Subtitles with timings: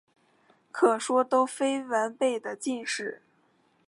[0.71, 3.21] 可说都非完备的晋史。